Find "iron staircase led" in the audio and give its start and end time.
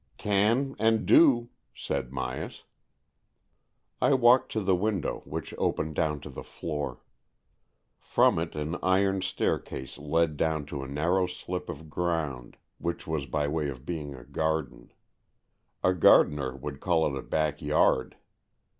8.81-10.37